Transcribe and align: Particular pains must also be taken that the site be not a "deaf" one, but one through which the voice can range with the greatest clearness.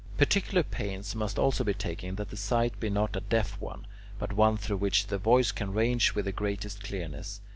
Particular 0.17 0.63
pains 0.63 1.13
must 1.13 1.37
also 1.37 1.63
be 1.63 1.75
taken 1.75 2.15
that 2.15 2.31
the 2.31 2.35
site 2.35 2.79
be 2.79 2.89
not 2.89 3.15
a 3.15 3.19
"deaf" 3.19 3.61
one, 3.61 3.85
but 4.17 4.33
one 4.33 4.57
through 4.57 4.77
which 4.77 5.05
the 5.05 5.19
voice 5.19 5.51
can 5.51 5.73
range 5.73 6.15
with 6.15 6.25
the 6.25 6.31
greatest 6.31 6.83
clearness. 6.83 7.39